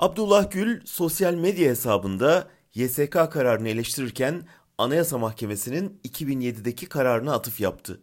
Abdullah 0.00 0.50
Gül 0.50 0.80
sosyal 0.84 1.34
medya 1.34 1.70
hesabında 1.70 2.48
YSK 2.74 3.12
kararını 3.12 3.68
eleştirirken 3.68 4.48
Anayasa 4.78 5.18
Mahkemesi'nin 5.18 6.00
2007'deki 6.04 6.86
kararına 6.86 7.34
atıf 7.34 7.60
yaptı. 7.60 8.02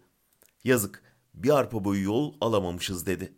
Yazık, 0.63 1.03
bir 1.33 1.57
arpa 1.57 1.83
boyu 1.83 2.03
yol 2.03 2.33
alamamışız 2.41 3.05
dedi. 3.05 3.33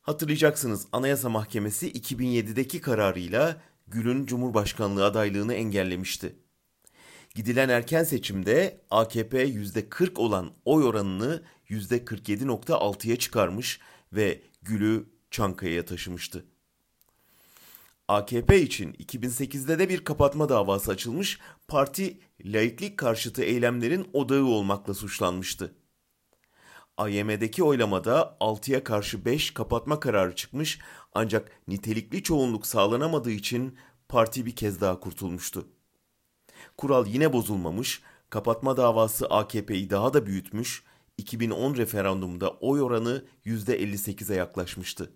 Hatırlayacaksınız 0.00 0.86
Anayasa 0.92 1.28
Mahkemesi 1.28 1.92
2007'deki 1.92 2.80
kararıyla 2.80 3.62
Gül'ün 3.86 4.26
Cumhurbaşkanlığı 4.26 5.04
adaylığını 5.04 5.54
engellemişti. 5.54 6.36
Gidilen 7.34 7.68
erken 7.68 8.04
seçimde 8.04 8.80
AKP 8.90 9.44
%40 9.48 10.18
olan 10.18 10.52
oy 10.64 10.84
oranını 10.84 11.42
%47.6'ya 11.68 13.16
çıkarmış 13.16 13.80
ve 14.12 14.42
Gül'ü 14.62 15.06
Çankaya'ya 15.30 15.84
taşımıştı. 15.84 16.44
AKP 18.08 18.62
için 18.62 18.92
2008'de 18.92 19.78
de 19.78 19.88
bir 19.88 20.04
kapatma 20.04 20.48
davası 20.48 20.90
açılmış, 20.90 21.38
parti 21.68 22.20
laiklik 22.44 22.96
karşıtı 22.98 23.42
eylemlerin 23.42 24.10
odağı 24.12 24.44
olmakla 24.44 24.94
suçlanmıştı. 24.94 25.74
AYM'deki 26.96 27.64
oylamada 27.64 28.36
6'ya 28.40 28.84
karşı 28.84 29.24
5 29.24 29.50
kapatma 29.50 30.00
kararı 30.00 30.34
çıkmış 30.34 30.78
ancak 31.14 31.50
nitelikli 31.68 32.22
çoğunluk 32.22 32.66
sağlanamadığı 32.66 33.30
için 33.30 33.78
parti 34.08 34.46
bir 34.46 34.56
kez 34.56 34.80
daha 34.80 35.00
kurtulmuştu. 35.00 35.68
Kural 36.76 37.06
yine 37.06 37.32
bozulmamış, 37.32 38.02
kapatma 38.30 38.76
davası 38.76 39.26
AKP'yi 39.26 39.90
daha 39.90 40.14
da 40.14 40.26
büyütmüş, 40.26 40.84
2010 41.18 41.76
referandumunda 41.76 42.50
oy 42.50 42.82
oranı 42.82 43.24
%58'e 43.46 44.36
yaklaşmıştı. 44.36 45.12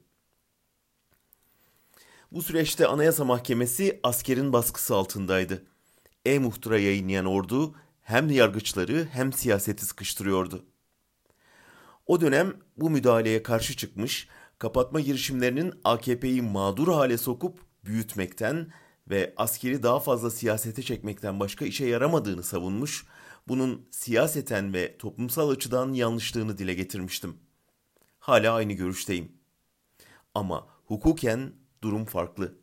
Bu 2.33 2.43
süreçte 2.43 2.87
Anayasa 2.87 3.25
Mahkemesi 3.25 4.01
askerin 4.03 4.53
baskısı 4.53 4.95
altındaydı. 4.95 5.63
E-Muhtıra 6.25 6.79
yayınlayan 6.79 7.25
ordu 7.25 7.75
hem 8.03 8.31
yargıçları 8.31 9.09
hem 9.13 9.33
siyaseti 9.33 9.87
sıkıştırıyordu. 9.87 10.65
O 12.07 12.21
dönem 12.21 12.57
bu 12.77 12.91
müdahaleye 12.91 13.43
karşı 13.43 13.77
çıkmış, 13.77 14.29
kapatma 14.59 15.01
girişimlerinin 15.01 15.75
AKP'yi 15.85 16.43
mağdur 16.43 16.89
hale 16.89 17.19
sokup 17.19 17.59
büyütmekten 17.85 18.73
ve 19.11 19.35
askeri 19.37 19.83
daha 19.83 20.01
fazla 20.01 20.31
siyasete 20.31 20.83
çekmekten 20.83 21.41
başka 21.41 21.65
işe 21.65 21.87
yaramadığını 21.87 22.43
savunmuş, 22.43 23.07
bunun 23.49 23.87
siyaseten 23.91 24.75
ve 24.75 24.99
toplumsal 24.99 25.51
açıdan 25.51 25.93
yanlışlığını 25.93 26.59
dile 26.59 26.75
getirmiştim. 26.75 27.37
Hala 28.19 28.55
aynı 28.55 28.73
görüşteyim. 28.73 29.33
Ama 30.35 30.67
hukuken 30.85 31.62
durum 31.83 32.05
farklı. 32.05 32.55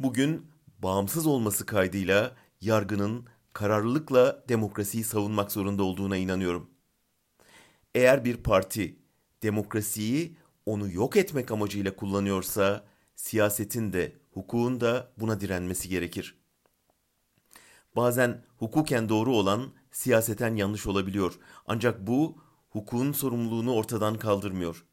Bugün 0.00 0.46
bağımsız 0.78 1.26
olması 1.26 1.66
kaydıyla 1.66 2.36
yargının 2.60 3.26
kararlılıkla 3.52 4.44
demokrasiyi 4.48 5.04
savunmak 5.04 5.52
zorunda 5.52 5.82
olduğuna 5.82 6.16
inanıyorum. 6.16 6.70
Eğer 7.94 8.24
bir 8.24 8.36
parti 8.36 8.98
demokrasiyi 9.42 10.36
onu 10.66 10.92
yok 10.92 11.16
etmek 11.16 11.50
amacıyla 11.50 11.96
kullanıyorsa 11.96 12.84
siyasetin 13.14 13.92
de 13.92 14.16
hukukun 14.30 14.80
da 14.80 15.12
buna 15.16 15.40
direnmesi 15.40 15.88
gerekir. 15.88 16.38
Bazen 17.96 18.44
hukuken 18.58 19.08
doğru 19.08 19.34
olan 19.36 19.72
siyaseten 19.90 20.56
yanlış 20.56 20.86
olabiliyor. 20.86 21.38
Ancak 21.66 22.06
bu 22.06 22.38
hukukun 22.70 23.12
sorumluluğunu 23.12 23.74
ortadan 23.74 24.14
kaldırmıyor. 24.18 24.84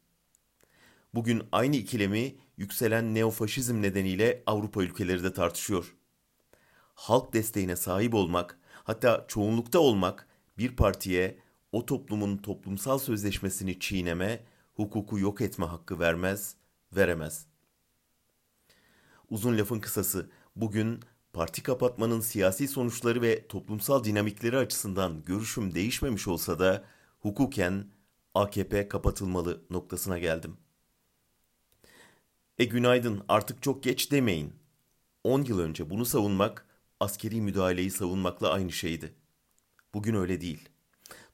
Bugün 1.14 1.42
aynı 1.52 1.76
ikilemi 1.76 2.36
yükselen 2.56 3.14
neofaşizm 3.14 3.82
nedeniyle 3.82 4.42
Avrupa 4.46 4.82
ülkeleri 4.82 5.24
de 5.24 5.32
tartışıyor. 5.32 5.94
Halk 6.94 7.32
desteğine 7.32 7.76
sahip 7.76 8.14
olmak, 8.14 8.58
hatta 8.84 9.24
çoğunlukta 9.28 9.78
olmak 9.78 10.28
bir 10.58 10.76
partiye 10.76 11.38
o 11.72 11.86
toplumun 11.86 12.36
toplumsal 12.36 12.98
sözleşmesini 12.98 13.78
çiğneme, 13.78 14.44
hukuku 14.74 15.18
yok 15.18 15.40
etme 15.40 15.66
hakkı 15.66 15.98
vermez, 15.98 16.56
veremez. 16.96 17.46
Uzun 19.30 19.58
lafın 19.58 19.80
kısası, 19.80 20.30
bugün 20.56 21.00
parti 21.32 21.62
kapatmanın 21.62 22.20
siyasi 22.20 22.68
sonuçları 22.68 23.22
ve 23.22 23.46
toplumsal 23.46 24.04
dinamikleri 24.04 24.56
açısından 24.56 25.24
görüşüm 25.24 25.74
değişmemiş 25.74 26.28
olsa 26.28 26.58
da 26.58 26.84
hukuken 27.20 27.90
AKP 28.34 28.88
kapatılmalı 28.88 29.64
noktasına 29.70 30.18
geldim. 30.18 30.56
E 32.58 32.64
günaydın 32.64 33.24
artık 33.28 33.62
çok 33.62 33.82
geç 33.82 34.12
demeyin. 34.12 34.52
10 35.24 35.42
yıl 35.44 35.58
önce 35.58 35.90
bunu 35.90 36.04
savunmak 36.04 36.66
askeri 37.00 37.40
müdahaleyi 37.40 37.90
savunmakla 37.90 38.50
aynı 38.52 38.72
şeydi. 38.72 39.14
Bugün 39.94 40.14
öyle 40.14 40.40
değil. 40.40 40.68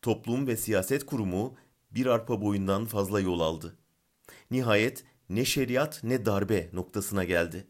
Toplum 0.02 0.46
ve 0.46 0.56
siyaset 0.56 1.06
kurumu 1.06 1.56
bir 1.90 2.06
arpa 2.06 2.42
boyundan 2.42 2.84
fazla 2.84 3.20
yol 3.20 3.40
aldı. 3.40 3.76
Nihayet 4.50 5.04
ne 5.28 5.44
şeriat 5.44 6.04
ne 6.04 6.26
darbe 6.26 6.70
noktasına 6.72 7.24
geldi. 7.24 7.66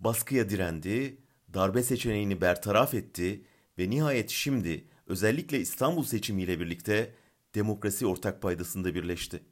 Baskıya 0.00 0.50
direndi, 0.50 1.18
darbe 1.54 1.82
seçeneğini 1.82 2.40
bertaraf 2.40 2.94
etti 2.94 3.44
ve 3.78 3.90
nihayet 3.90 4.30
şimdi 4.30 4.88
özellikle 5.06 5.60
İstanbul 5.60 6.04
seçimiyle 6.04 6.60
birlikte 6.60 7.14
demokrasi 7.54 8.06
ortak 8.06 8.42
paydasında 8.42 8.94
birleşti. 8.94 9.42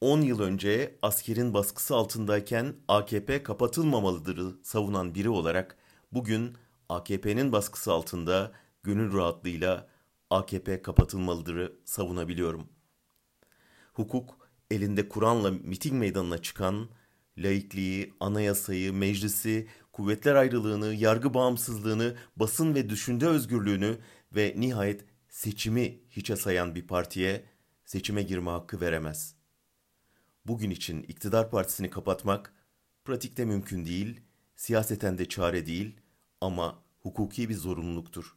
10 0.00 0.20
yıl 0.20 0.40
önce 0.40 0.98
askerin 1.02 1.54
baskısı 1.54 1.94
altındayken 1.96 2.74
AKP 2.88 3.42
kapatılmamalıdır 3.42 4.62
savunan 4.62 5.14
biri 5.14 5.28
olarak 5.28 5.76
bugün 6.12 6.56
AKP'nin 6.88 7.52
baskısı 7.52 7.92
altında 7.92 8.52
gönül 8.82 9.12
rahatlığıyla 9.12 9.88
AKP 10.30 10.82
kapatılmalıdır 10.82 11.72
savunabiliyorum. 11.84 12.68
Hukuk 13.92 14.48
elinde 14.70 15.08
Kur'an'la 15.08 15.50
miting 15.50 15.94
meydanına 15.94 16.38
çıkan 16.38 16.88
laikliği, 17.38 18.14
anayasayı, 18.20 18.92
meclisi, 18.92 19.68
kuvvetler 19.92 20.34
ayrılığını, 20.34 20.94
yargı 20.94 21.34
bağımsızlığını, 21.34 22.16
basın 22.36 22.74
ve 22.74 22.88
düşünce 22.88 23.26
özgürlüğünü 23.26 23.98
ve 24.32 24.54
nihayet 24.56 25.04
seçimi 25.28 26.00
hiçe 26.10 26.36
sayan 26.36 26.74
bir 26.74 26.86
partiye 26.86 27.44
seçime 27.84 28.22
girme 28.22 28.50
hakkı 28.50 28.80
veremez. 28.80 29.35
Bugün 30.48 30.70
için 30.70 31.02
iktidar 31.02 31.50
partisini 31.50 31.90
kapatmak 31.90 32.54
pratikte 33.04 33.44
mümkün 33.44 33.84
değil, 33.84 34.20
siyaseten 34.56 35.18
de 35.18 35.28
çare 35.28 35.66
değil 35.66 36.00
ama 36.40 36.82
hukuki 36.98 37.48
bir 37.48 37.54
zorunluluktur. 37.54 38.36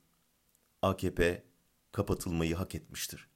AKP 0.81 1.43
kapatılmayı 1.91 2.55
hak 2.55 2.75
etmiştir. 2.75 3.27